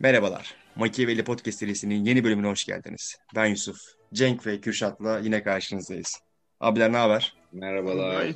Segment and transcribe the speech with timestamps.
[0.00, 0.54] Merhabalar.
[0.76, 3.16] Machiavelli Podcast serisinin yeni bölümüne hoş geldiniz.
[3.34, 3.76] Ben Yusuf.
[4.12, 6.20] Cenk ve Kürşat'la yine karşınızdayız.
[6.60, 7.36] Abiler ne haber?
[7.52, 8.26] Merhabalar.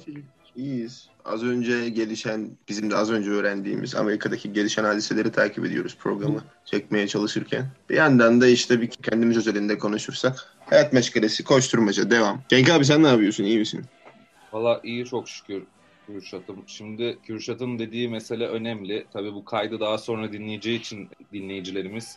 [0.57, 1.09] İyiyiz.
[1.25, 7.09] Az önce gelişen, bizim de az önce öğrendiğimiz Amerika'daki gelişen hadiseleri takip ediyoruz programı çekmeye
[7.09, 7.67] çalışırken.
[7.91, 10.53] Bir yandan da işte bir kendimiz özelinde konuşursak.
[10.71, 12.43] Hayat meşgalesi, koşturmaca, devam.
[12.49, 13.45] Cenk abi sen ne yapıyorsun?
[13.45, 13.85] İyi misin?
[14.53, 15.63] Valla iyi çok şükür
[16.13, 16.57] Kürşat'ım.
[16.67, 19.05] Şimdi Kürşat'ın dediği mesele önemli.
[19.13, 22.17] Tabii bu kaydı daha sonra dinleyeceği için dinleyicilerimiz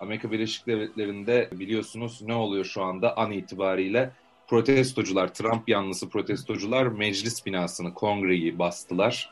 [0.00, 4.10] Amerika Birleşik Devletleri'nde biliyorsunuz ne oluyor şu anda an itibariyle
[4.48, 9.30] protestocular, Trump yanlısı protestocular meclis binasını, kongreyi bastılar.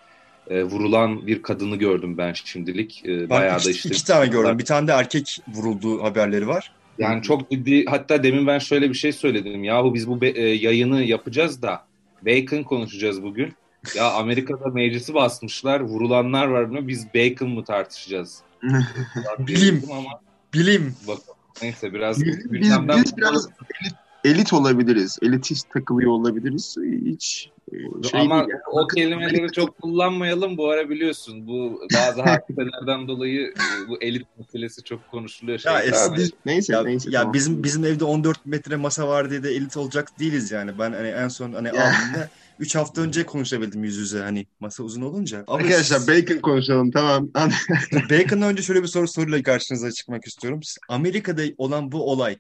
[0.51, 3.03] E, vurulan bir kadını gördüm ben şimdilik.
[3.05, 4.59] E, Ben bayağı iki, da işte iki tane gördüm.
[4.59, 6.73] Bir tane de erkek vurulduğu haberleri var.
[6.99, 9.65] Yani çok ciddi hatta demin ben şöyle bir şey söyledim.
[9.65, 11.85] Yahu biz bu be- e, yayını yapacağız da
[12.27, 13.53] bacon konuşacağız bugün.
[13.95, 15.81] Ya Amerika'da meclisi basmışlar.
[15.81, 16.89] Vurulanlar var mı?
[16.89, 18.43] Biz bacon mı tartışacağız?
[19.39, 19.83] Bilim.
[19.93, 20.21] Ama
[20.55, 20.97] Bilim.
[21.07, 21.39] bakalım.
[21.63, 25.19] Neyse biraz Biz, biz, biz biraz elit, elit olabiliriz.
[25.23, 26.77] Elitist takılıyor olabiliriz.
[27.07, 27.77] Hiç e,
[28.09, 28.61] şey ama değil yani.
[28.73, 31.47] o kelimeleri çok kullanmayalım bu ara biliyorsun.
[31.47, 35.59] Bu bazı hadiselerden dolayı e, bu elit meselesi çok konuşuluyor.
[35.59, 37.11] Şey, Ya, Ya es- biz, neyse Ya, neyse.
[37.11, 37.35] ya tamam.
[37.35, 40.79] bizim bizim evde 14 metre masa var diye de elit olacak değiliz yani.
[40.79, 45.03] Ben hani en son hani aldığımda 3 hafta önce konuşabildim yüz yüze hani masa uzun
[45.03, 45.45] olunca.
[45.47, 47.31] Ama Arkadaşlar siz- bacon konuşalım tamam.
[48.11, 50.61] Bacon'dan önce şöyle bir soru soruyla karşınıza çıkmak istiyorum.
[50.89, 52.37] Amerika'da olan bu olay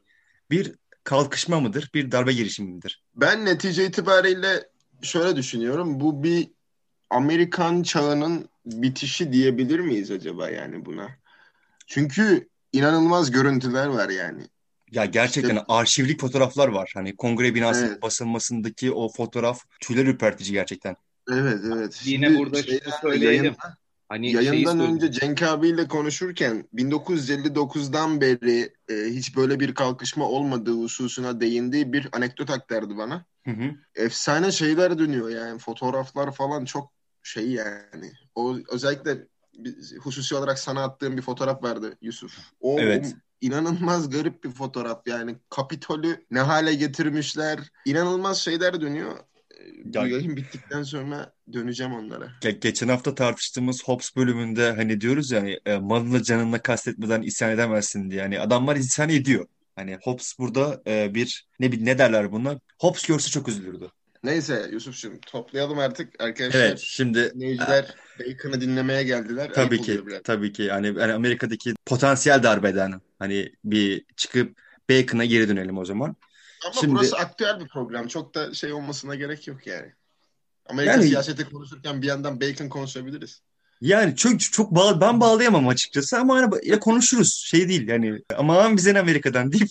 [0.50, 0.72] bir
[1.04, 3.02] kalkışma mıdır, bir darbe girişimi midir?
[3.16, 4.68] Ben netice itibariyle
[5.02, 6.00] şöyle düşünüyorum.
[6.00, 6.48] Bu bir
[7.10, 11.08] Amerikan çağının bitişi diyebilir miyiz acaba yani buna?
[11.86, 14.42] Çünkü inanılmaz görüntüler var yani.
[14.90, 16.90] Ya gerçekten İşte- arşivlik fotoğraflar var.
[16.94, 18.02] Hani kongre binasının Evet.
[18.02, 20.96] basılmasındaki o fotoğraf tüyler ürpertici gerçekten.
[21.32, 22.00] Evet evet.
[22.04, 23.36] Yine Şimdi burada şunu şeyden- söyleyelim.
[23.44, 23.56] yayın-
[24.10, 30.24] Hani şeyi Yayından söyle- önce Cenk abiyle konuşurken 1959'dan beri e, hiç böyle bir kalkışma
[30.24, 33.24] olmadığı hususuna değindiği bir anekdot aktardı bana.
[33.44, 33.70] Hı hı.
[33.94, 38.12] Efsane şeyler dönüyor yani fotoğraflar falan çok şey yani.
[38.34, 39.26] O özellikle
[40.00, 42.38] hususi olarak sana attığım bir fotoğraf vardı Yusuf.
[42.60, 43.14] O, Evet.
[43.40, 45.36] inanılmaz garip bir fotoğraf yani.
[45.50, 47.58] Kapitolü ne hale getirmişler.
[47.86, 49.16] İnanılmaz şeyler dönüyor.
[49.60, 52.26] E, Bu Ya- yayın bittikten sonra döneceğim onlara.
[52.42, 57.50] Ge- geçen hafta tartıştığımız Hobbes bölümünde hani diyoruz ya hani e, malını canını kastetmeden isyan
[57.50, 58.20] edemezsin diye.
[58.20, 59.46] Yani adamlar isyan ediyor.
[59.76, 62.60] Hani Hobbes burada e, bir ne ne derler buna?
[62.80, 63.90] Hobbes görse çok üzülürdü.
[64.24, 66.60] Neyse Yusuf'cum toplayalım artık arkadaşlar.
[66.60, 69.50] Evet, şimdi Dinleyiciler Bacon'ı dinlemeye geldiler.
[69.54, 70.62] Tabii Ayıp ki, tabii ki.
[70.62, 74.58] Yani, yani Amerika'daki potansiyel darbeden hani bir çıkıp
[74.90, 76.16] Bacon'a geri dönelim o zaman.
[76.64, 78.06] Ama Şimdi- burası aktüel bir program.
[78.08, 79.92] Çok da şey olmasına gerek yok yani.
[80.66, 83.40] Amerika Yani- siyaseti konuşurken bir yandan Bacon konuşabiliriz.
[83.80, 88.76] Yani çok çok bağ- ben bağlayamam açıkçası ama hani ya konuşuruz şey değil yani aman
[88.76, 89.70] bize ne Amerika'dan deyip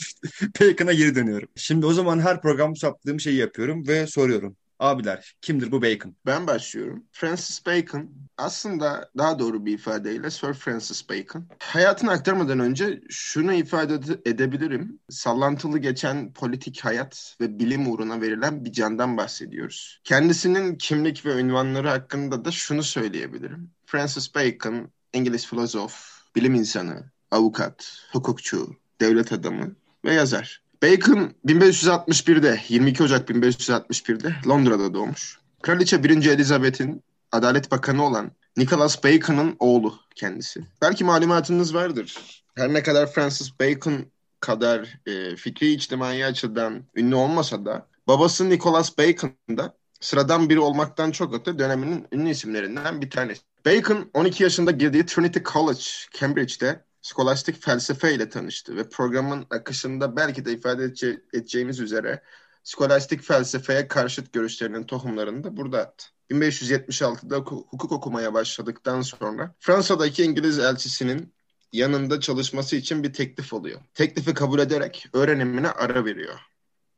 [0.62, 1.50] Bacon'a geri dönüyorum.
[1.56, 4.56] Şimdi o zaman her program yaptığım şeyi yapıyorum ve soruyorum.
[4.80, 6.16] Abiler kimdir bu Bacon?
[6.26, 7.04] Ben başlıyorum.
[7.12, 11.46] Francis Bacon aslında daha doğru bir ifadeyle Sir Francis Bacon.
[11.60, 15.00] Hayatını aktarmadan önce şunu ifade ede- edebilirim.
[15.10, 20.02] Sallantılı geçen politik hayat ve bilim uğruna verilen bir candan bahsediyoruz.
[20.04, 23.72] Kendisinin kimlik ve ünvanları hakkında da şunu söyleyebilirim.
[23.86, 29.76] Francis Bacon, İngiliz filozof, bilim insanı, avukat, hukukçu, devlet adamı
[30.06, 30.62] ve yazar.
[30.84, 35.40] Bacon 1561'de 22 Ocak 1561'de Londra'da doğmuş.
[35.62, 36.26] Kraliçe 1.
[36.26, 40.62] Elizabeth'in Adalet Bakanı olan Nicholas Bacon'ın oğlu kendisi.
[40.82, 42.18] Belki malumatınız vardır.
[42.56, 44.06] Her ne kadar Francis Bacon
[44.40, 51.12] kadar e, fikri içtimai açıdan ünlü olmasa da babası Nicholas Bacon da sıradan biri olmaktan
[51.12, 53.42] çok öte döneminin ünlü isimlerinden bir tanesi.
[53.66, 55.84] Bacon 12 yaşında girdiği Trinity College,
[56.20, 62.24] Cambridge'de skolastik felsefe ile tanıştı ve programın akışında belki de ifade edece- edeceğimiz üzere
[62.64, 66.06] skolastik felsefeye karşıt görüşlerinin tohumlarını da burada attı.
[66.32, 71.34] 1576'da huku- hukuk okumaya başladıktan sonra Fransa'daki İngiliz elçisinin
[71.74, 73.82] yanında çalışması için bir teklif oluyor.
[73.94, 76.40] Teklifi kabul ederek öğrenimine ara veriyor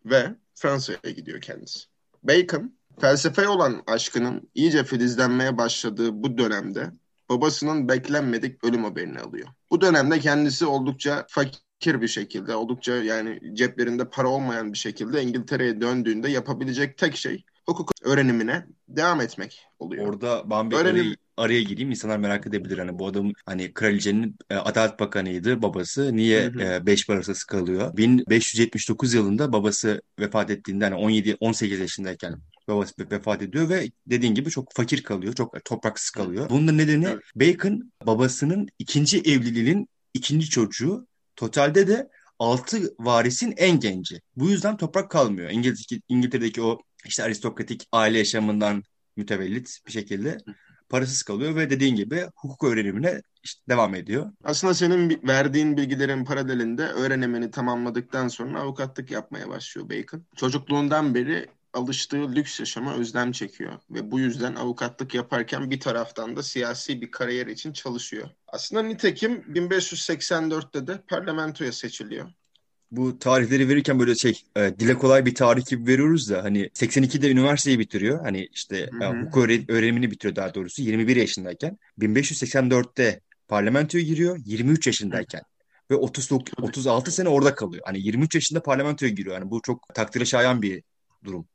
[0.05, 1.79] ve Fransa'ya gidiyor kendisi.
[2.23, 6.91] Bacon felsefeye olan aşkının iyice filizlenmeye başladığı bu dönemde
[7.31, 9.47] babasının beklenmedik ölüm haberini alıyor.
[9.71, 15.81] Bu dönemde kendisi oldukça fakir bir şekilde, oldukça yani ceplerinde para olmayan bir şekilde İngiltere'ye
[15.81, 20.07] döndüğünde yapabilecek tek şey hukuk öğrenimine devam etmek oluyor.
[20.07, 21.89] Orada ben bir Öyle araya, gireyim.
[21.89, 22.77] İnsanlar merak edebilir.
[22.77, 26.15] Hani bu adam hani kraliçenin e, Adalet Bakanıydı babası.
[26.15, 26.61] Niye Hı hı.
[26.61, 27.97] e, beş parasız kalıyor?
[27.97, 32.35] 1579 yılında babası vefat ettiğinde hani 17 18 yaşındayken
[32.67, 35.33] babası ve- vefat ediyor ve dediğin gibi çok fakir kalıyor.
[35.33, 36.49] Çok topraksız kalıyor.
[36.49, 37.23] Bunun da nedeni Evet.
[37.35, 41.07] Bacon babasının ikinci evliliğinin ikinci çocuğu.
[41.35, 42.09] Totalde de
[42.39, 44.21] altı varisin en genci.
[44.35, 45.49] Bu yüzden toprak kalmıyor.
[45.49, 48.83] İngiltere'deki, İngiltere'deki o işte aristokratik aile yaşamından
[49.15, 50.37] mütevellit bir şekilde
[50.89, 54.31] parasız kalıyor ve dediğin gibi hukuk öğrenimine işte devam ediyor.
[54.43, 60.25] Aslında senin verdiğin bilgilerin paralelinde öğrenimini tamamladıktan sonra avukatlık yapmaya başlıyor Bacon.
[60.35, 66.43] Çocukluğundan beri alıştığı lüks yaşama özlem çekiyor ve bu yüzden avukatlık yaparken bir taraftan da
[66.43, 68.29] siyasi bir kariyer için çalışıyor.
[68.47, 72.29] Aslında nitekim 1584'te de parlamentoya seçiliyor
[72.91, 77.31] bu tarihleri verirken böyle şey e, dile kolay bir tarih gibi veriyoruz da hani 82'de
[77.31, 78.21] üniversiteyi bitiriyor.
[78.21, 79.37] Hani işte e, hukuk
[79.69, 81.77] öğrenimini bitiriyor daha doğrusu 21 yaşındayken.
[81.99, 85.41] 1584'te parlamentoya giriyor 23 yaşındayken.
[85.91, 87.83] Ve 30, 36 sene orada kalıyor.
[87.85, 89.35] Hani 23 yaşında parlamentoya giriyor.
[89.35, 90.83] Yani bu çok takdire şayan bir
[91.23, 91.47] durum.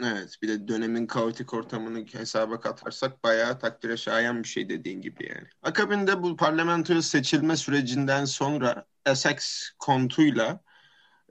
[0.00, 5.28] Evet bir de dönemin kaotik ortamını hesaba katarsak bayağı takdire şayan bir şey dediğin gibi
[5.28, 5.48] yani.
[5.62, 10.60] Akabinde bu parlamentoya seçilme sürecinden sonra Essex kontuyla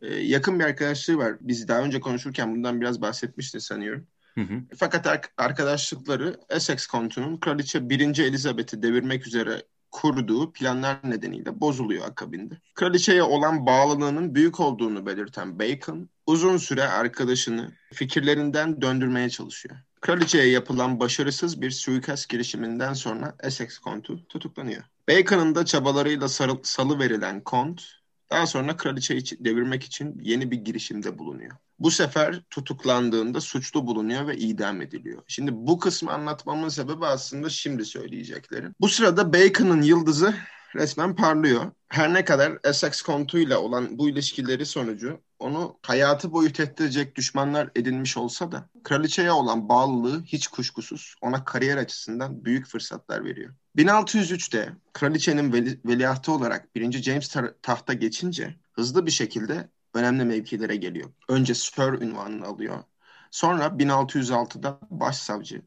[0.08, 1.38] yakın bir arkadaşlığı var.
[1.42, 4.08] Biz daha önce konuşurken bundan biraz bahsetmişti sanıyorum.
[4.36, 4.62] Hı hı.
[4.78, 8.20] Fakat arkadaşlıkları Essex kontunun kraliçe 1.
[8.20, 12.54] Elizabeth'i devirmek üzere kurduğu planlar nedeniyle bozuluyor akabinde.
[12.76, 19.76] Kraliçeye olan bağlılığının büyük olduğunu belirten Bacon, uzun süre arkadaşını fikirlerinden döndürmeye çalışıyor.
[20.02, 24.84] Kraliçeye yapılan başarısız bir suikast girişiminden sonra Essex kontu tutuklanıyor.
[25.10, 26.28] Bacon'ın da çabalarıyla
[26.64, 27.82] salı verilen kont,
[28.32, 31.52] daha sonra kraliçeyi devirmek için yeni bir girişimde bulunuyor.
[31.80, 35.24] Bu sefer tutuklandığında suçlu bulunuyor ve idam ediliyor.
[35.28, 38.76] Şimdi bu kısmı anlatmamın sebebi aslında şimdi söyleyeceklerim.
[38.80, 40.36] Bu sırada Bacon'ın yıldızı
[40.76, 41.72] resmen parlıyor.
[41.88, 47.70] Her ne kadar Essex kontuyla olan bu ilişkileri sonucu onu hayatı boyu tehdit edecek düşmanlar
[47.76, 53.54] edinmiş olsa da kraliçeye olan bağlılığı hiç kuşkusuz ona kariyer açısından büyük fırsatlar veriyor.
[53.78, 56.92] 1603'te kraliçenin veli, veliahtı olarak 1.
[56.92, 61.10] James tahta geçince hızlı bir şekilde önemli mevkilere geliyor.
[61.30, 62.84] Önce Sir ünvanını alıyor.
[63.32, 65.62] Sonra 1606'da başsavcı,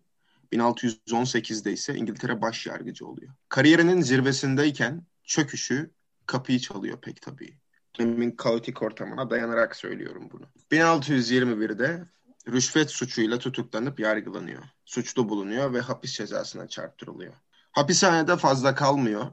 [0.54, 3.32] 1618'de ise İngiltere baş yargıcı oluyor.
[3.48, 5.90] Kariyerinin zirvesindeyken çöküşü
[6.26, 7.58] kapıyı çalıyor pek tabii.
[7.98, 10.46] Dönemin kaotik ortamına dayanarak söylüyorum bunu.
[10.72, 12.08] 1621'de
[12.48, 14.62] rüşvet suçuyla tutuklanıp yargılanıyor.
[14.84, 17.34] Suçlu bulunuyor ve hapis cezasına çarptırılıyor.
[17.72, 19.26] Hapishanede fazla kalmıyor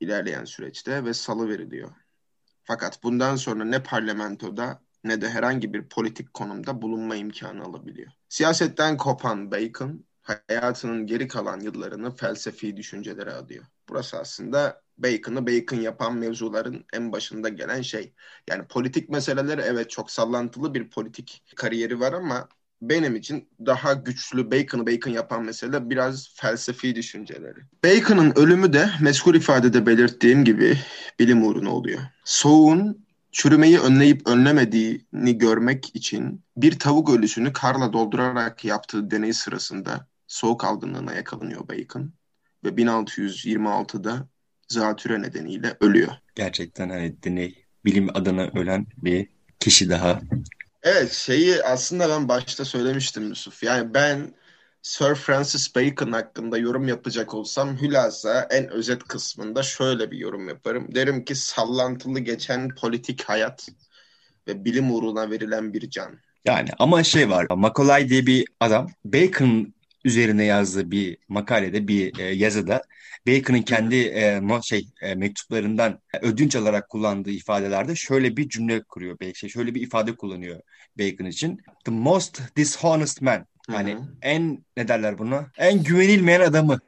[0.00, 1.90] ilerleyen süreçte ve salı veriliyor.
[2.64, 8.12] Fakat bundan sonra ne parlamentoda ne de herhangi bir politik konumda bulunma imkanı alabiliyor.
[8.28, 13.64] Siyasetten kopan Bacon hayatının geri kalan yıllarını felsefi düşüncelere adıyor.
[13.88, 18.12] Burası aslında Bacon'ı Bacon yapan mevzuların en başında gelen şey.
[18.48, 22.48] Yani politik meseleleri evet çok sallantılı bir politik kariyeri var ama
[22.82, 27.58] benim için daha güçlü Bacon'ı Bacon yapan mesele biraz felsefi düşünceleri.
[27.84, 30.78] Bacon'ın ölümü de meskul ifadede belirttiğim gibi
[31.18, 32.00] bilim uğruna oluyor.
[32.24, 40.64] Soğuğun çürümeyi önleyip önlemediğini görmek için bir tavuk ölüsünü karla doldurarak yaptığı deney sırasında soğuk
[40.64, 42.12] algınlığına yakalanıyor Bacon
[42.64, 44.28] ve 1626'da
[44.68, 46.12] zatüre nedeniyle ölüyor.
[46.34, 49.28] Gerçekten hani deney bilim adına ölen bir
[49.60, 50.20] kişi daha.
[50.82, 53.62] Evet şeyi aslında ben başta söylemiştim Yusuf.
[53.62, 54.34] Yani ben
[54.82, 60.94] Sir Francis Bacon hakkında yorum yapacak olsam hülasa en özet kısmında şöyle bir yorum yaparım.
[60.94, 63.68] Derim ki sallantılı geçen politik hayat
[64.48, 66.18] ve bilim uğruna verilen bir can.
[66.44, 69.75] Yani ama şey var Macaulay diye bir adam Bacon
[70.06, 72.82] üzerine yazdığı bir makalede, bir e, yazıda
[73.26, 79.18] Bacon'ın kendi e, no, şey e, mektuplarından ödünç alarak kullandığı ifadelerde şöyle bir cümle kuruyor.
[79.34, 80.60] Şey, şöyle bir ifade kullanıyor
[80.98, 81.60] Bacon için.
[81.84, 83.46] The most dishonest man.
[83.72, 84.02] Yani Hı-hı.
[84.22, 85.50] en ne derler buna?
[85.58, 86.80] En güvenilmeyen adamı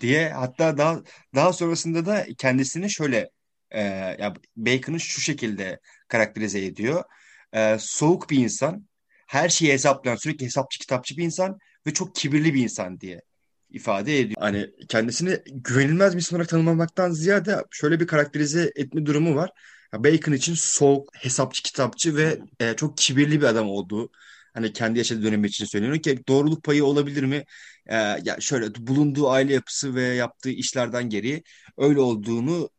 [0.00, 1.02] diye hatta daha
[1.34, 3.30] daha sonrasında da kendisini şöyle
[3.70, 3.82] e,
[4.18, 7.04] ya Bacon'ı şu şekilde karakterize ediyor.
[7.52, 8.86] E, soğuk bir insan,
[9.26, 13.22] her şeyi hesaplayan, sürekli hesapçı kitapçı bir insan ve çok kibirli bir insan diye
[13.70, 14.40] ifade ediyor.
[14.40, 19.50] Hani kendisini güvenilmez bir insan olarak tanımlamaktan ziyade şöyle bir karakterize etme durumu var.
[19.94, 24.10] Bacon için soğuk, hesapçı, kitapçı ve e, çok kibirli bir adam olduğu
[24.54, 27.44] hani kendi yaşadığı dönemi için söylüyorum ki doğruluk payı olabilir mi?
[27.86, 31.42] Ee, ya şöyle bulunduğu aile yapısı ve yaptığı işlerden geri
[31.78, 32.70] öyle olduğunu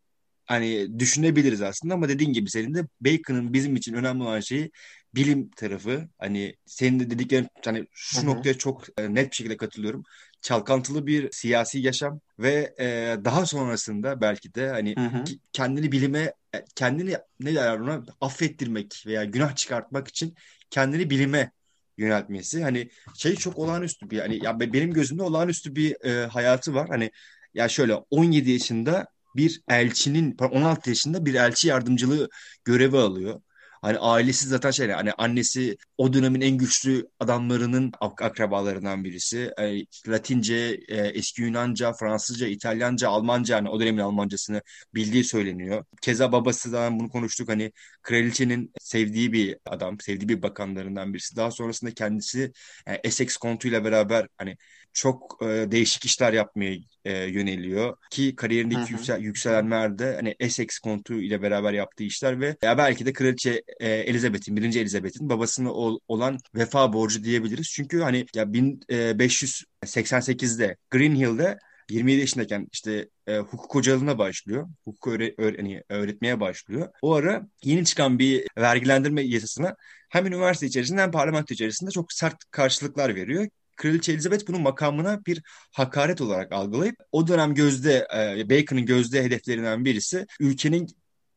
[0.46, 4.72] hani düşünebiliriz aslında ama dediğin gibi senin de Bacon'ın bizim için önemli olan şeyi
[5.16, 8.26] bilim tarafı hani senin de dediklerin hani şu Hı-hı.
[8.26, 10.04] noktaya çok e, net bir şekilde katılıyorum.
[10.42, 12.86] Çalkantılı bir siyasi yaşam ve e,
[13.26, 15.24] daha sonrasında belki de hani Hı-hı.
[15.54, 20.36] kendini bilime e, kendini ne derler ona affettirmek veya günah çıkartmak için
[20.70, 21.52] kendini bilime
[21.98, 26.90] yöneltmesi hani şey çok olağanüstü bir hani ya benim gözümde olağanüstü bir e, hayatı var.
[26.90, 27.12] Hani
[27.54, 32.30] ya şöyle 17 yaşında bir elçinin 16 yaşında bir elçi yardımcılığı
[32.66, 33.42] görevi alıyor.
[33.88, 39.51] Hani ailesi zaten şey hani annesi o dönemin en güçlü adamlarının ak akrabalarından birisi.
[39.60, 40.56] Yani Latince,
[40.88, 44.62] e, eski Yunanca, Fransızca, İtalyanca, Almanca yani o dönemin Almancasını
[44.96, 45.86] bildiği söyleniyor.
[46.01, 51.36] Keza babası da bunu konuştuk hani kraliçenin sevdiği bir adam, sevdiği bir bakanlarından birisi.
[51.36, 52.51] Daha sonrasında kendisi
[52.88, 54.58] yani Essex kontuyla beraber hani
[54.94, 58.91] çok e, değişik işler yapmaya e, yöneliyor ki kariyerindeki hı hı.
[58.91, 63.63] Yüksel, yükselenler de hani Essex kontu ile beraber yaptığı işler ve ya belki de kraliçe
[63.79, 67.72] e, Elizabeth'in birinci Elizabeth'in babasına ol, olan vefa borcu diyebiliriz.
[67.75, 71.58] Çünkü hani ya 1588'de Green Hill'de
[71.89, 74.67] 27 yaşındayken işte e, hukuk hocalığına başlıyor.
[74.86, 76.89] Hukuk öğre, öğre, hani öğretmeye başlıyor.
[77.01, 79.75] O ara yeni çıkan bir vergilendirme yasasına
[80.10, 83.48] hem üniversite içerisinde hem parlamento içerisinde çok sert karşılıklar veriyor.
[83.77, 85.41] Kraliçe Elizabeth bunun makamına bir
[85.72, 90.88] hakaret olarak algılayıp o dönem gözde e, Bacon'ın gözde hedeflerinden birisi ülkenin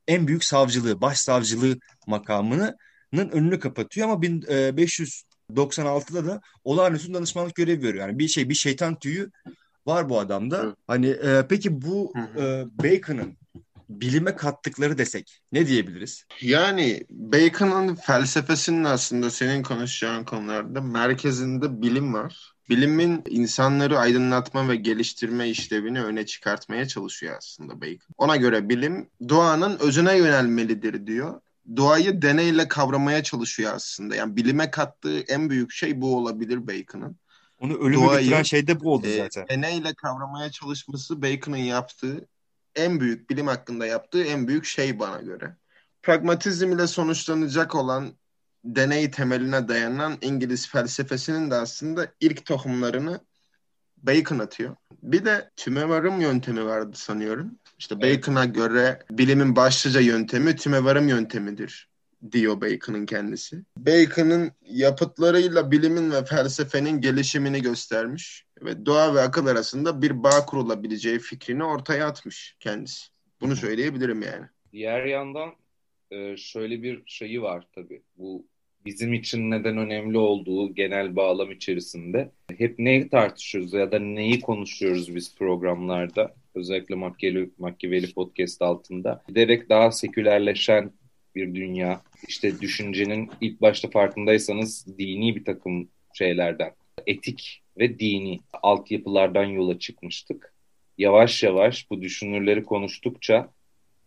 [0.09, 2.77] en büyük savcılığı, başsavcılığı makamının
[3.13, 8.09] önünü kapatıyor ama 1596'da e, da olağanüstü danışmanlık görevi veriyor.
[8.09, 9.31] Yani bir şey bir şeytan tüyü
[9.87, 10.77] var bu adamda.
[10.87, 13.40] Hani e, peki bu e, Bacon'ın
[13.91, 16.25] bilime kattıkları desek ne diyebiliriz?
[16.41, 22.53] Yani Bacon'ın felsefesinin aslında senin konuşacağın konularda merkezinde bilim var.
[22.69, 28.15] Bilimin insanları aydınlatma ve geliştirme işlevini öne çıkartmaya çalışıyor aslında Bacon.
[28.19, 31.41] Ona göre bilim doğanın özüne yönelmelidir diyor.
[31.77, 34.17] Doğayı deneyle kavramaya çalışıyor aslında.
[34.17, 37.17] Yani bilime kattığı en büyük şey bu olabilir Bacon'ın.
[37.61, 39.49] Onu ölüme Doğayı, götüren şey de bu oldu e, zaten.
[39.49, 42.27] Deneyle kavramaya çalışması Bacon'ın yaptığı
[42.75, 45.57] en büyük bilim hakkında yaptığı en büyük şey bana göre.
[46.03, 48.13] Pragmatizm ile sonuçlanacak olan
[48.65, 53.21] deney temeline dayanan İngiliz felsefesinin de aslında ilk tohumlarını
[53.97, 54.77] Bacon atıyor.
[55.03, 57.59] Bir de tümevarım yöntemi vardı sanıyorum.
[57.79, 61.90] İşte Bacon'a göre bilimin başlıca yöntemi tümevarım yöntemidir
[62.33, 63.63] diyor Bacon'ın kendisi.
[63.77, 71.19] Bacon'ın yapıtlarıyla bilimin ve felsefenin gelişimini göstermiş ve doğa ve akıl arasında bir bağ kurulabileceği
[71.19, 73.09] fikrini ortaya atmış kendisi.
[73.41, 74.47] Bunu söyleyebilirim yani.
[74.73, 75.51] Diğer yandan
[76.11, 78.03] e, şöyle bir şeyi var tabii.
[78.17, 78.47] Bu
[78.85, 85.15] bizim için neden önemli olduğu genel bağlam içerisinde hep neyi tartışıyoruz ya da neyi konuşuyoruz
[85.15, 90.93] biz programlarda özellikle Machiavelli, Machiavelli Podcast altında giderek daha sekülerleşen
[91.41, 96.73] bir dünya işte düşüncenin ilk başta farkındaysanız dini bir takım şeylerden
[97.07, 100.55] etik ve dini altyapılardan yola çıkmıştık.
[100.99, 103.51] Yavaş yavaş bu düşünürleri konuştukça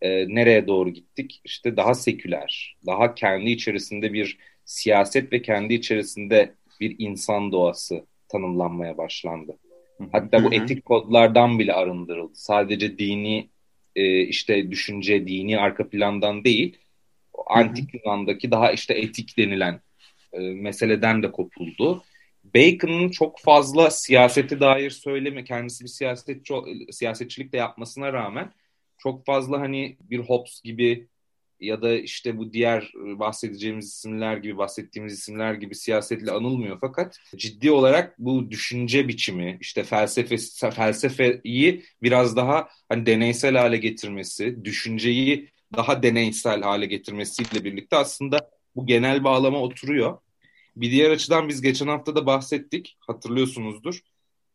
[0.01, 1.41] e, nereye doğru gittik?
[1.45, 8.97] İşte daha seküler, daha kendi içerisinde bir siyaset ve kendi içerisinde bir insan doğası tanımlanmaya
[8.97, 9.57] başlandı.
[10.11, 12.35] Hatta bu etik kodlardan bile arındırıldı.
[12.35, 13.49] Sadece dini
[13.95, 16.77] e, işte düşünce, dini arka plandan değil,
[17.47, 19.81] antik Yunan'daki daha işte etik denilen
[20.33, 22.03] e, meseleden de kopuldu.
[22.43, 26.53] Bacon'ın çok fazla siyasete dair söyleme, kendisi bir siyasetçi,
[26.91, 28.51] siyasetçilik de yapmasına rağmen
[28.97, 31.07] çok fazla hani bir Hobbes gibi
[31.59, 37.71] ya da işte bu diğer bahsedeceğimiz isimler gibi bahsettiğimiz isimler gibi siyasetle anılmıyor fakat ciddi
[37.71, 40.37] olarak bu düşünce biçimi işte felsefe
[40.71, 48.85] felsefeyi biraz daha hani deneysel hale getirmesi, düşünceyi daha deneysel hale getirmesiyle birlikte aslında bu
[48.85, 50.17] genel bağlama oturuyor.
[50.75, 53.99] Bir diğer açıdan biz geçen hafta da bahsettik, hatırlıyorsunuzdur.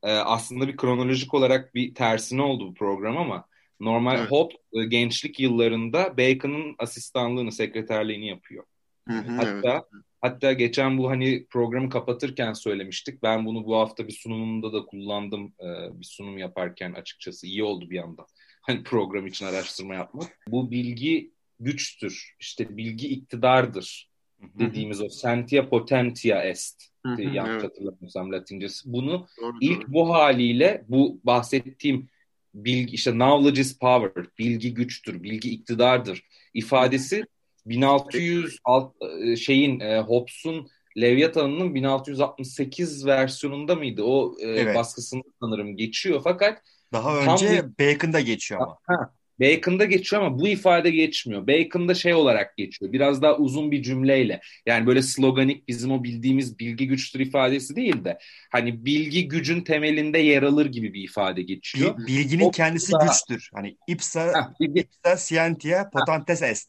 [0.02, 3.44] Ee, aslında bir kronolojik olarak bir tersine oldu bu program ama
[3.80, 4.30] normal evet.
[4.30, 4.54] Hope
[4.88, 8.64] gençlik yıllarında Bacon'ın asistanlığını, sekreterliğini yapıyor.
[9.08, 10.04] Hı hı, hatta evet.
[10.20, 13.22] hatta geçen bu hani programı kapatırken söylemiştik.
[13.22, 15.52] Ben bunu bu hafta bir sunumumda da kullandım.
[15.60, 18.26] Ee, bir sunum yaparken açıkçası iyi oldu bir yandan.
[18.68, 20.38] Hani program için araştırma yapmak.
[20.48, 22.36] Bu bilgi güçtür.
[22.40, 24.08] İşte bilgi iktidardır
[24.42, 26.82] dediğimiz o sentia potentia est
[27.16, 27.64] diye yanlış evet.
[27.64, 28.92] hatırlamıyorsam latincesi.
[28.92, 29.92] Bunu doğru, ilk doğru.
[29.92, 32.08] bu haliyle bu bahsettiğim
[32.54, 37.24] bilgi işte knowledge is power, bilgi güçtür, bilgi iktidardır ifadesi
[37.66, 44.02] 1600 alt, e, şeyin e, Hobbes'un Leviathan'ın 1668 versiyonunda mıydı?
[44.02, 44.76] O e, evet.
[44.76, 48.78] baskısında sanırım geçiyor fakat daha önce tam, Bacon'da geçiyor ama.
[48.86, 51.46] Ha, Bacon'da geçiyor ama bu ifade geçmiyor.
[51.46, 52.92] Bacon'da şey olarak geçiyor.
[52.92, 54.40] Biraz daha uzun bir cümleyle.
[54.66, 58.18] Yani böyle sloganik bizim o bildiğimiz bilgi güçtür ifadesi değil de
[58.52, 62.06] hani bilgi gücün temelinde yer alır gibi bir ifade geçiyor.
[62.06, 63.06] Bilginin o kendisi da...
[63.06, 63.50] güçtür.
[63.54, 64.80] Hani ipsa ha, bilgi...
[64.80, 66.68] ipsa scientia potentes est.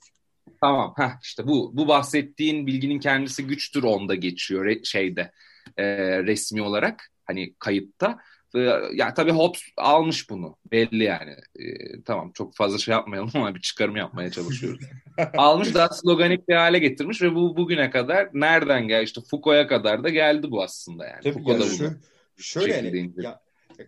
[0.61, 0.93] Tamam.
[0.97, 5.31] Ha işte bu bu bahsettiğin bilginin kendisi güçtür onda geçiyor şeyde
[5.77, 5.85] e,
[6.23, 8.17] resmi olarak hani kayıtta.
[8.93, 10.57] Ya tabii Hobbes almış bunu.
[10.71, 11.35] Belli yani.
[11.59, 14.85] Ee, tamam çok fazla şey yapmayalım ama bir çıkarım yapmaya çalışıyoruz.
[15.37, 19.03] almış daha sloganik bir hale getirmiş ve bu bugüne kadar nereden geldi?
[19.03, 21.21] İşte Foucault'a kadar da geldi bu aslında yani.
[21.23, 21.97] Tabii Foucault yani da
[22.35, 23.41] şu, şöyle yani, ya,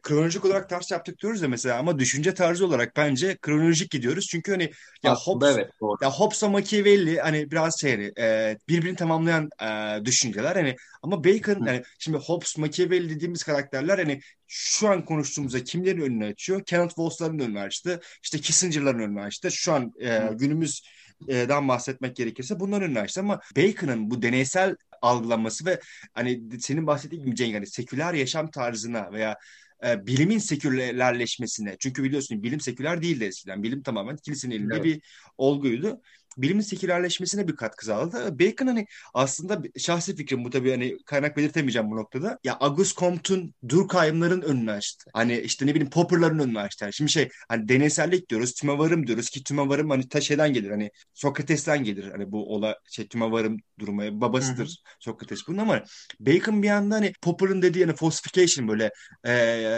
[0.04, 4.28] kronolojik olarak ters yaptık diyoruz ya mesela ama düşünce tarzı olarak bence kronolojik gidiyoruz.
[4.28, 4.72] Çünkü hani
[5.04, 5.98] ya Aslında Hobbes, evet, doğru.
[6.02, 11.66] ya Hobbes'la Machiavelli hani biraz şey hani, e, birbirini tamamlayan e, düşünceler hani ama Bacon
[11.66, 16.64] hani şimdi Hobbes, Machiavelli dediğimiz karakterler hani şu an konuştuğumuzda kimlerin önünü açıyor?
[16.66, 18.00] Kenneth Wolf'ların önünü açtı.
[18.24, 19.52] İşte Kissinger'ların önünü açtı.
[19.52, 20.82] Şu an e, günümüz
[21.28, 25.80] dan bahsetmek gerekirse bunların önünü açtı ama Bacon'ın bu deneysel algılanması ve
[26.14, 29.38] hani senin bahsettiğin gibi Cenk hani seküler yaşam tarzına veya
[29.86, 33.64] e, bilimin sekülerleşmesine çünkü biliyorsun bilim seküler değildi eskiden.
[33.64, 34.86] Bilim tamamen kilisenin elinde evet.
[34.86, 35.02] bir
[35.38, 36.02] olguydu
[36.38, 38.40] bilimin sekülerleşmesine bir katkı sağladı.
[38.40, 42.40] Bacon hani aslında şahsi fikrim bu tabii hani kaynak belirtemeyeceğim bu noktada.
[42.44, 45.12] Ya Auguste Comte'un Durkheim'ların önünü açtı.
[45.14, 46.86] Hani işte ne bileyim Popper'ların önünü açtı.
[46.86, 50.92] Yani şimdi şey hani deneysellik diyoruz, tümevarım diyoruz ki tümevarım hani ta şeyden gelir hani
[51.14, 52.12] Sokrates'ten gelir.
[52.12, 54.96] Hani bu ola şey tümevarım durumu babasıdır Hı-hı.
[55.00, 55.84] Sokrates bunun ama
[56.20, 58.92] Bacon bir anda hani Popper'ın dediği hani falsification böyle
[59.24, 59.34] e,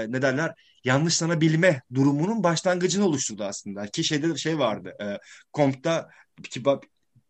[0.09, 3.87] ne derler yanlışlanabilme durumunun başlangıcını oluşturdu aslında.
[3.87, 4.93] Ki şeyde şey vardı.
[5.01, 5.17] E,
[5.53, 6.09] Comte'da
[6.43, 6.63] ki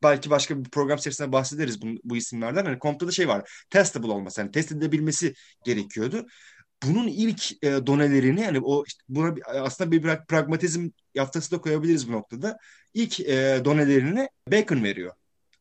[0.03, 2.65] belki başka bir program serisinde bahsederiz bu, bu isimlerden.
[2.65, 3.65] Hani Comte'da da şey var.
[3.69, 4.41] Testable olması.
[4.41, 5.33] Yani test edilebilmesi
[5.65, 6.25] gerekiyordu.
[6.83, 12.11] Bunun ilk e, donelerini yani o işte buna aslında bir pragmatizm yaftası da koyabiliriz bu
[12.11, 12.57] noktada.
[12.93, 15.13] İlk e, donelerini Bacon veriyor.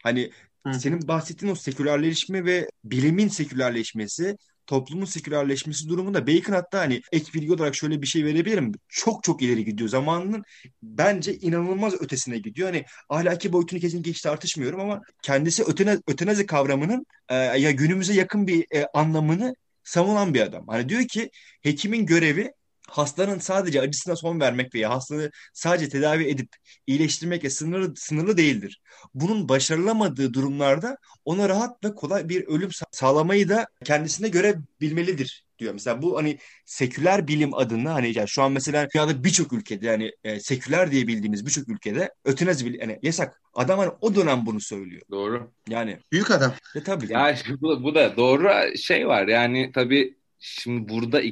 [0.02, 0.30] Hani
[0.66, 0.74] Hı.
[0.74, 7.52] senin bahsettiğin o sekülerleşme ve bilimin sekülerleşmesi toplumun sekülerleşmesi durumunda Bacon hatta hani ek bilgi
[7.52, 8.72] olarak şöyle bir şey verebilirim.
[8.88, 9.88] Çok çok ileri gidiyor.
[9.90, 10.42] Zamanının
[10.82, 12.68] bence inanılmaz ötesine gidiyor.
[12.68, 18.46] Hani ahlaki boyutunu kesinlikle hiç tartışmıyorum ama kendisi ötene, ötenazi kavramının e, ya günümüze yakın
[18.46, 19.54] bir e, anlamını
[19.84, 20.64] savunan bir adam.
[20.68, 21.30] Hani diyor ki
[21.62, 22.52] hekimin görevi
[22.92, 26.48] hastanın sadece acısına son vermek veya hastalığı sadece tedavi edip
[26.86, 28.80] iyileştirmekle sınırlı, sınırlı değildir.
[29.14, 35.72] Bunun başarılamadığı durumlarda ona rahat ve kolay bir ölüm sağlamayı da kendisine görebilmelidir diyor.
[35.72, 40.12] Mesela bu hani seküler bilim adına hani yani şu an mesela dünyada birçok ülkede yani
[40.24, 43.42] e, seküler diye bildiğimiz birçok ülkede ötenazi yani yasak.
[43.54, 45.02] Adam hani o dönem bunu söylüyor.
[45.10, 45.52] Doğru.
[45.68, 45.98] Yani.
[46.12, 46.52] Büyük adam.
[46.74, 47.12] E, tabii.
[47.12, 51.22] Ya bu, bu da doğru şey var yani tabii şimdi burada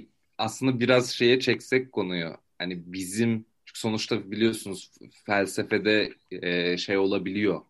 [0.40, 2.36] aslında biraz şeye çeksek konuyu.
[2.58, 4.90] Hani bizim sonuçta biliyorsunuz
[5.26, 7.60] felsefede e, şey olabiliyor.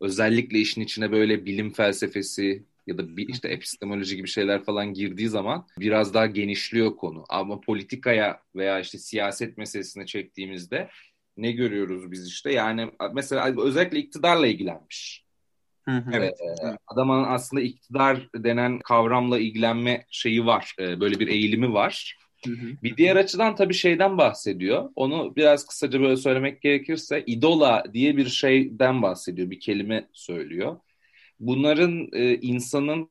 [0.00, 5.28] Özellikle işin içine böyle bilim felsefesi ya da bir işte epistemoloji gibi şeyler falan girdiği
[5.28, 7.24] zaman biraz daha genişliyor konu.
[7.28, 10.88] Ama politikaya veya işte siyaset meselesine çektiğimizde
[11.36, 12.52] ne görüyoruz biz işte?
[12.52, 15.29] Yani mesela özellikle iktidarla ilgilenmiş.
[15.88, 16.40] Evet.
[16.40, 20.74] Ee, adamın aslında iktidar denen kavramla ilgilenme şeyi var.
[20.78, 22.16] Ee, böyle bir eğilimi var.
[22.46, 22.66] Hı hı.
[22.82, 24.90] Bir diğer açıdan tabii şeyden bahsediyor.
[24.96, 29.50] Onu biraz kısaca böyle söylemek gerekirse idola diye bir şeyden bahsediyor.
[29.50, 30.76] Bir kelime söylüyor.
[31.40, 33.08] Bunların e, insanın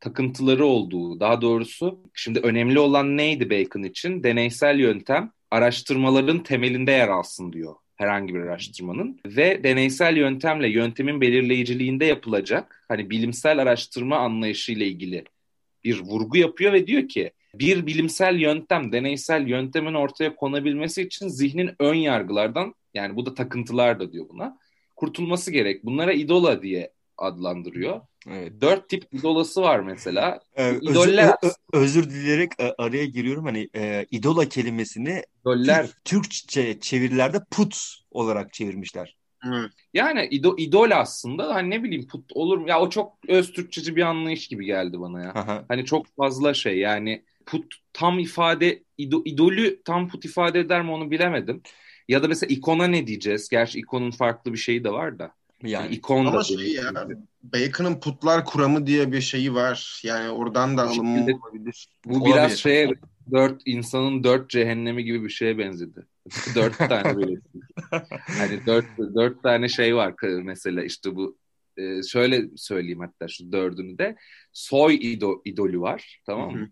[0.00, 4.22] takıntıları olduğu, daha doğrusu şimdi önemli olan neydi Bacon için?
[4.22, 12.04] Deneysel yöntem araştırmaların temelinde yer alsın diyor herhangi bir araştırmanın ve deneysel yöntemle yöntemin belirleyiciliğinde
[12.04, 15.24] yapılacak hani bilimsel araştırma anlayışıyla ilgili
[15.84, 21.70] bir vurgu yapıyor ve diyor ki bir bilimsel yöntem, deneysel yöntemin ortaya konabilmesi için zihnin
[21.78, 24.58] ön yargılardan yani bu da takıntılar da diyor buna
[24.96, 25.84] kurtulması gerek.
[25.84, 28.00] Bunlara idola diye adlandırıyor.
[28.28, 28.60] Evet.
[28.60, 30.40] Dört tip idolası var mesela.
[30.56, 31.34] Ee, İdoller...
[31.42, 33.44] özür, özür dileyerek e, araya giriyorum.
[33.44, 35.88] Hani e, idola kelimesini İdoller...
[36.04, 37.76] Türkçe çevirilerde put
[38.10, 39.16] olarak çevirmişler.
[39.46, 39.70] Evet.
[39.94, 42.68] Yani ido, idol aslında hani ne bileyim put olur mu?
[42.68, 45.30] Ya o çok öz Türkçeci bir anlayış gibi geldi bana ya.
[45.30, 45.64] Aha.
[45.68, 50.90] Hani çok fazla şey yani put tam ifade ido, idolü tam put ifade eder mi
[50.90, 51.62] onu bilemedim.
[52.08, 53.48] Ya da mesela ikona ne diyeceğiz?
[53.48, 55.32] Gerçi ikonun farklı bir şeyi de var da.
[55.62, 57.08] Yani, yani ikon Ama da şey ya,
[57.42, 60.00] Bacon'ın putlar kuramı diye bir şeyi var.
[60.04, 61.88] Yani oradan da alınma olabilir.
[62.04, 62.34] Bu olabilir.
[62.34, 62.94] biraz şeye
[63.32, 66.06] dört insanın dört cehennemi gibi bir şeye benzedi.
[66.54, 67.40] dört tane böyle.
[68.26, 71.36] hani dört, dört tane şey var mesela işte bu
[71.76, 74.16] e, şöyle söyleyeyim hatta şu dördünü de
[74.52, 76.68] soy ido, idolü var tamam mı?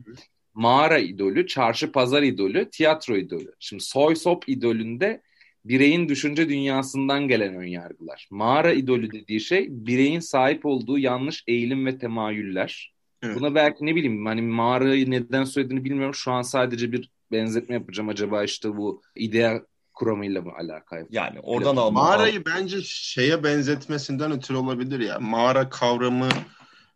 [0.54, 3.54] Mağara idolü, çarşı pazar idolü, tiyatro idolü.
[3.58, 5.22] Şimdi soy sop idolünde
[5.68, 8.28] bireyin düşünce dünyasından gelen ön yargılar.
[8.30, 12.92] Mağara idolü dediği şey bireyin sahip olduğu yanlış eğilim ve temayüller.
[13.22, 13.36] Evet.
[13.36, 16.14] Buna belki ne bileyim hani mağarayı neden söylediğini bilmiyorum.
[16.14, 18.08] Şu an sadece bir benzetme yapacağım.
[18.08, 19.60] Acaba işte bu ideal
[19.94, 21.06] kuramıyla mı alakalı?
[21.10, 22.02] Yani oradan alma.
[22.02, 25.18] Mağarayı bence şeye benzetmesinden ötürü olabilir ya.
[25.18, 26.28] Mağara kavramı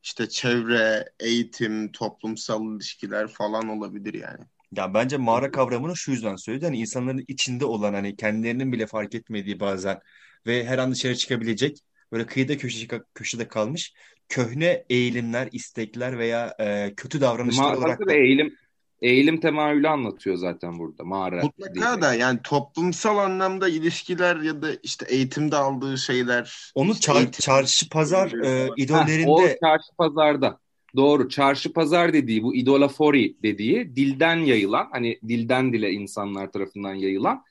[0.03, 4.45] işte çevre, eğitim, toplumsal ilişkiler falan olabilir yani.
[4.77, 6.65] Ya bence mağara kavramını şu yüzden söyledi.
[6.65, 10.01] Hani insanların içinde olan hani kendilerinin bile fark etmediği bazen
[10.47, 11.79] ve her an dışarı çıkabilecek
[12.13, 13.95] böyle kıyıda köşe, köşede kalmış
[14.29, 18.13] köhne eğilimler, istekler veya e, kötü davranışlar Mağara olarak da.
[18.13, 18.55] eğilim
[19.03, 21.43] eğilim temayülü anlatıyor zaten burada mağara.
[21.43, 22.03] Mutlaka diye.
[22.03, 26.73] da yani toplumsal anlamda ilişkiler ya da işte eğitimde aldığı şeyler.
[26.75, 30.59] Onu işte çar- eğitim- çarşı pazar e, Heh, o idollerinde çarşı pazarda.
[30.97, 31.29] Doğru.
[31.29, 37.43] Çarşı pazar dediği bu idolafori dediği dilden yayılan hani dilden dile insanlar tarafından yayılan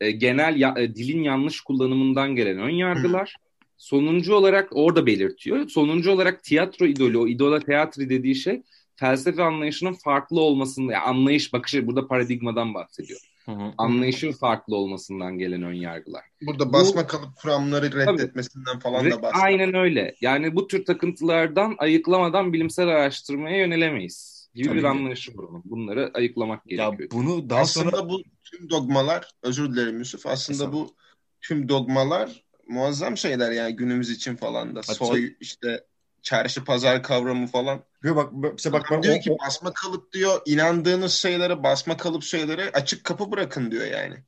[0.00, 3.36] e, genel ya- e, dilin yanlış kullanımından gelen ön yargılar.
[3.78, 5.68] Sonuncu olarak orada belirtiyor.
[5.68, 8.62] Sonuncu olarak tiyatro idolü, o idola teatri dediği şey
[8.96, 13.20] felsefe anlayışının farklı olmasında, yani anlayış, bakışı burada paradigmadan bahsediyor.
[13.44, 13.72] Hı hı.
[13.78, 16.24] Anlayışın farklı olmasından gelen ön yargılar.
[16.42, 19.44] Burada basma kalıp kuramları reddetmesinden falan Ve da bahsediyor.
[19.46, 20.14] aynen öyle.
[20.20, 24.40] Yani bu tür takıntılardan ayıklamadan bilimsel araştırmaya yönelemeyiz.
[24.54, 25.62] Gibi Tabii bir anlayışı var onun.
[25.64, 27.10] Bunları ayıklamak Ya gerekiyor.
[27.12, 30.88] bunu daha aslında sonra bu tüm dogmalar, özür dilerim Yusuf, aslında Estağfurullah.
[30.88, 30.94] bu
[31.40, 34.80] tüm dogmalar muazzam şeyler yani günümüz için falan da.
[34.80, 34.96] Açık.
[34.96, 35.84] Soy, işte
[36.22, 37.84] çarşı pazar kavramı falan.
[38.04, 42.22] Ve bak mesela bak ben diyor o- ki basma kalıp diyor inandığınız şeylere basma kalıp
[42.22, 44.24] şeylere açık kapı bırakın diyor yani.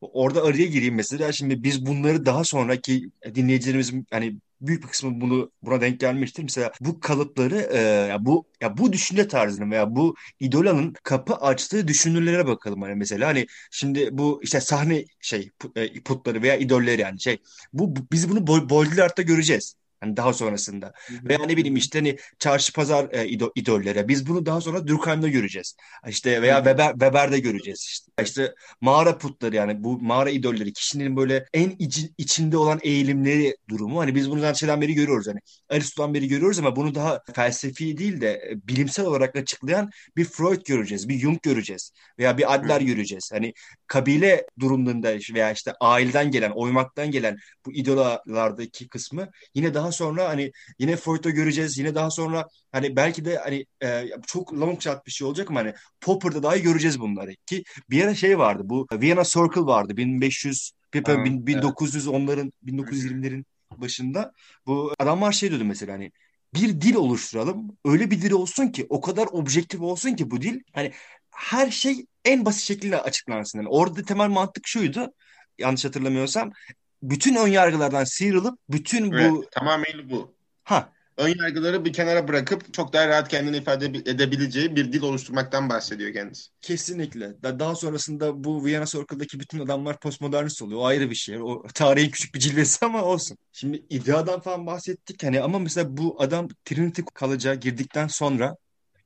[0.00, 1.32] Orada araya gireyim mesela.
[1.32, 6.42] Şimdi biz bunları daha sonraki dinleyicilerimizin hani büyük bir kısmı bunu buna denk gelmiştir.
[6.42, 11.88] Mesela bu kalıpları e, ya bu ya bu düşünce tarzını veya bu idolanın kapı açtığı
[11.88, 17.20] düşünürlere bakalım hani mesela hani şimdi bu işte sahne şey e, putları veya idolleri yani
[17.20, 17.38] şey
[17.72, 19.74] bu, biz bunu Baudrillard'da göreceğiz.
[20.00, 20.92] Hani daha sonrasında.
[21.10, 24.08] Veya ne bileyim işte hani çarşı pazar e, ido- idollere.
[24.08, 25.76] Biz bunu daha sonra Durkheim'da göreceğiz.
[26.08, 26.64] İşte veya Hı hı.
[26.64, 28.12] Weber, Weber'de göreceğiz işte.
[28.22, 34.00] İşte mağara putları yani bu mağara idolleri kişinin böyle en içi- içinde olan eğilimleri durumu.
[34.00, 37.98] Hani biz bunu zaten şeyden beri görüyoruz hani Aristo'dan beri görüyoruz ama bunu daha felsefi
[37.98, 42.80] değil de e, bilimsel olarak açıklayan bir Freud göreceğiz, bir Jung göreceğiz veya bir Adler
[42.80, 43.30] göreceğiz.
[43.32, 43.52] Hani
[43.86, 47.36] kabile durumunda veya işte aileden gelen, oymaktan gelen
[47.66, 51.78] bu idolalardaki kısmı yine daha sonra hani yine Freud'da göreceğiz.
[51.78, 55.60] Yine daha sonra hani belki de hani e, çok long shot bir şey olacak ama
[55.60, 60.72] hani Popper'da dahi göreceğiz bunları ki bir ara şey vardı bu Vienna Circle vardı 1500
[61.04, 63.44] Ha, bin- 1910'ların 1920'lerin
[63.76, 64.32] başında
[64.66, 66.12] bu adamlar şey diyordu mesela hani
[66.54, 67.78] bir dil oluşturalım.
[67.84, 70.92] Öyle bir dil olsun ki o kadar objektif olsun ki bu dil hani
[71.30, 73.58] her şey en basit şekilde açıklansın.
[73.58, 75.14] Yani orada temel mantık şuydu.
[75.58, 76.52] Yanlış hatırlamıyorsam
[77.02, 80.34] bütün ön yargılardan sıyrılıp bütün bu Evet, tamamıyla bu.
[80.64, 85.68] ha Ön yargıları bir kenara bırakıp çok daha rahat kendini ifade edebileceği bir dil oluşturmaktan
[85.68, 86.50] bahsediyor kendisi.
[86.60, 87.42] Kesinlikle.
[87.42, 90.80] Da- Daha sonrasında bu Viyana Circle'daki bütün adamlar postmodernist oluyor.
[90.80, 91.38] O ayrı bir şey.
[91.42, 93.38] O tarihin küçük bir cilvesi ama olsun.
[93.52, 98.56] Şimdi ideadan falan bahsettik hani ama mesela bu adam Trinity College'a girdikten sonra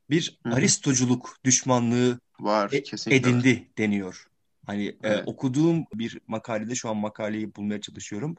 [0.09, 0.53] bir Hı hı.
[0.55, 3.11] Aristoculuk düşmanlığı Var e- var.
[3.15, 4.27] edindi deniyor.
[4.65, 5.23] Hani e, Evet.
[5.27, 8.35] okuduğum bir makalede şu an makaleyi bulmaya çalışıyorum.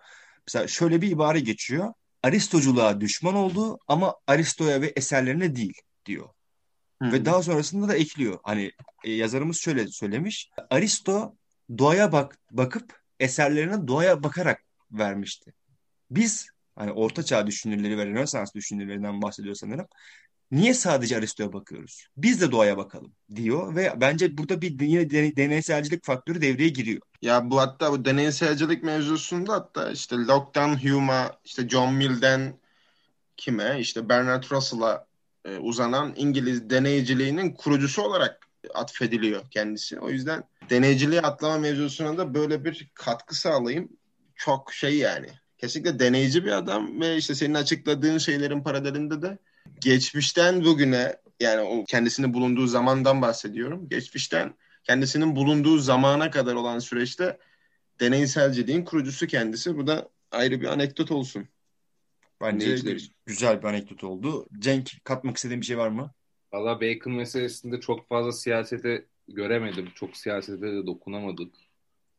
[0.49, 1.93] Mesela şöyle bir ibare geçiyor.
[2.23, 6.29] Aristoculuğa düşman oldu ama Aristo'ya ve eserlerine değil diyor.
[7.03, 7.13] Hı.
[7.13, 8.39] Ve daha sonrasında da ekliyor.
[8.43, 8.73] Hani
[9.05, 10.51] e, yazarımız şöyle söylemiş.
[10.71, 11.37] Aristo
[11.79, 15.53] doğaya bak bakıp eserlerine doğaya bakarak vermişti.
[16.11, 19.87] Biz hani Orta Çağ düşünürleri ve Rönesans düşünürlerinden bahsediyor sanırım.
[20.51, 22.07] Niye sadece Aristo'ya bakıyoruz?
[22.17, 27.01] Biz de doğaya bakalım diyor ve bence burada bir yine deney- deneyselcilik faktörü devreye giriyor.
[27.23, 32.59] Ya bu hatta bu deneyselcilik mevzusunda hatta işte Locke'dan Hume'a, işte John Mill'den
[33.37, 35.07] kime, işte Bernard Russell'a
[35.45, 40.01] e, uzanan İngiliz deneyciliğinin kurucusu olarak atfediliyor kendisi.
[40.01, 43.89] O yüzden deneyciliğe atlama mevzusuna da böyle bir katkı sağlayayım.
[44.35, 45.29] Çok şey yani.
[45.59, 49.39] Kesinlikle deneyici bir adam ve işte senin açıkladığın şeylerin paralelinde de
[49.87, 53.89] geçmişten bugüne yani o kendisinin bulunduğu zamandan bahsediyorum.
[53.89, 57.39] Geçmişten kendisinin bulunduğu zamana kadar olan süreçte
[58.01, 59.77] deneyselciliğin kurucusu kendisi.
[59.77, 61.49] Bu da ayrı bir anekdot olsun.
[62.41, 63.13] Bence için.
[63.27, 64.47] güzel bir anekdot oldu.
[64.59, 66.11] Cenk katmak istediğin bir şey var mı?
[66.53, 69.89] Valla Bacon meselesinde çok fazla siyasete göremedim.
[69.95, 71.55] Çok siyasete de dokunamadık.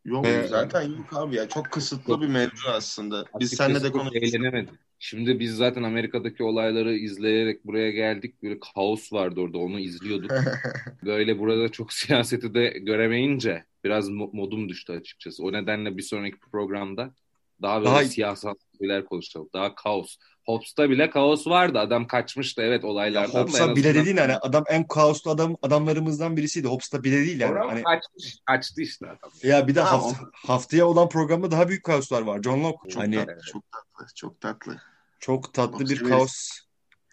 [0.08, 1.50] Yok Ve- zaten yok abi ya.
[1.50, 3.26] Çok kısıtlı Çok- bir mevzu aslında.
[3.40, 4.24] Biz seninle de konuştuk.
[4.24, 4.70] eğlenemedik.
[5.00, 8.44] Şimdi biz zaten Amerika'daki olayları izleyerek buraya geldik.
[8.44, 10.32] Böyle kaos vardı orada onu izliyorduk.
[11.06, 15.44] Böyle burada çok siyaseti de göremeyince biraz mo- modum düştü açıkçası.
[15.44, 17.14] O nedenle bir sonraki programda
[17.62, 19.50] daha böyle Daha- siyasal şeyler konuşalım.
[19.54, 20.18] Daha kaos.
[20.46, 21.80] Hobbes'ta bile kaos vardı.
[21.80, 25.32] Adam kaçmıştı evet Ya olaylardan da en Hobbes'a bile azından- değil hani adam en kaoslu
[25.32, 26.68] adam adamlarımızdan birisiydi.
[26.68, 27.60] Hobbes'ta bile değil yani.
[27.60, 29.32] Hani kaçmış, kaçtı işte adam.
[29.44, 30.02] ya bir de Tamam.
[30.02, 32.42] hafta- haftaya olan programda daha büyük kaoslar var.
[32.44, 34.78] John Locke Çok hani tatlı, çok tatlı, çok tatlı.
[35.20, 36.10] çok tatlı bir severiz.
[36.10, 36.50] kaos.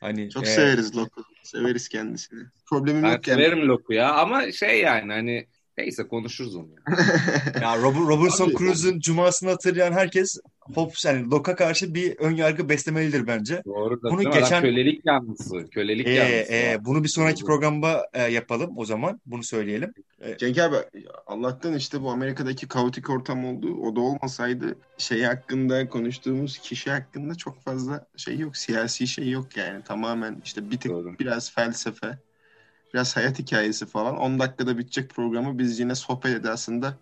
[0.01, 1.25] Hani Çok e, severiz Locke'u.
[1.43, 2.43] Severiz kendisini.
[2.67, 3.43] Problemim Ben yok yani.
[3.45, 5.47] severim Locke'u ya ama şey yani hani
[5.79, 6.97] neyse konuşuruz onu ya.
[7.63, 12.69] ya Rob- Robinson Abi- Crusoe'un cumasını hatırlayan herkes Hobbes yani Locke'a karşı bir ön yargı
[12.69, 13.63] beslemelidir bence.
[13.65, 15.71] Doğru da Bunu geçen- kölelik yanlısı.
[15.71, 16.53] Kölelik Ee, yanlısı.
[16.53, 17.47] e, bunu bir sonraki Doğru.
[17.47, 19.21] programda e, yapalım o zaman.
[19.27, 19.95] Bunu söyleyelim.
[20.39, 20.77] Cenk abi
[21.27, 23.75] Allah'tan işte bu Amerika'daki kaotik ortam oldu.
[23.83, 28.57] O da olmasaydı şey hakkında konuştuğumuz kişi hakkında çok fazla şey yok.
[28.57, 29.83] Siyasi şey yok yani.
[29.85, 31.19] Tamamen işte bir tık Doğru.
[31.19, 32.19] biraz felsefe,
[32.95, 34.17] biraz hayat hikayesi falan.
[34.17, 36.99] 10 dakikada bitecek programı biz yine sohbet edasında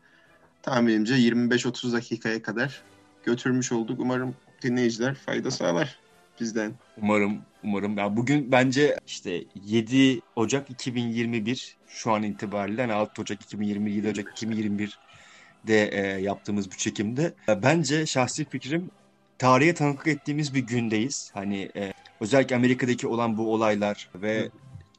[0.62, 2.82] tahminimce 25-30 dakikaya kadar
[3.24, 4.00] götürmüş olduk.
[4.00, 5.98] Umarım dinleyiciler fayda sağlar
[6.40, 6.72] bizden.
[7.02, 7.98] Umarım, umarım.
[7.98, 14.08] Ya bugün bence işte 7 Ocak 2021 şu an itibariyle yani 6 Ocak 2020, 7
[14.08, 18.90] Ocak 2021'de e, yaptığımız bu çekimde bence şahsi fikrim
[19.38, 21.30] tarihe tanıklık ettiğimiz bir gündeyiz.
[21.34, 24.50] Hani e, özellikle Amerika'daki olan bu olaylar ve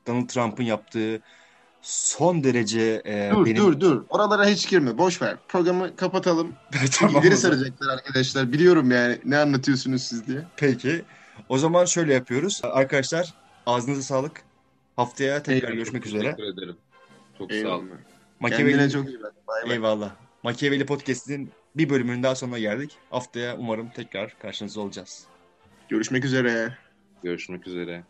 [0.08, 1.22] Donald Trump'ın yaptığı
[1.82, 4.06] son derece e, Dur benim dur dur.
[4.10, 4.98] Oralara hiç girme.
[4.98, 5.38] Boş ver.
[5.48, 6.54] Programı kapatalım.
[7.00, 7.36] Tamam zaman.
[7.36, 8.54] saracaklar arkadaşlar.
[8.54, 10.42] Biliyorum yani ne anlatıyorsunuz siz diye.
[10.58, 11.06] Peki.
[11.50, 12.62] O zaman şöyle yapıyoruz.
[12.63, 13.34] Arkadaşlar
[13.66, 14.42] ağzınıza sağlık.
[14.96, 15.74] Haftaya tekrar Eyvallah.
[15.74, 16.22] görüşmek üzere.
[16.22, 16.78] Teşekkür ederim.
[17.38, 17.62] Çok sağ ol.
[17.62, 17.82] Eyvallah.
[17.82, 18.06] Kendine
[18.39, 19.34] Machiavelli, çok iyi bak.
[19.48, 19.74] Bay bay.
[19.74, 20.12] eyvallah.
[20.44, 22.92] Machiavelli Podcast'in bir bölümünün daha sonuna geldik.
[23.10, 25.28] Haftaya umarım tekrar karşınızda olacağız.
[25.89, 26.78] Görüşmek üzere.
[27.24, 28.04] Görüşmek üzere.